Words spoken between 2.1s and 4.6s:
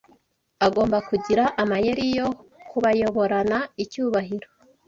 yo kubayoborana icyubahiro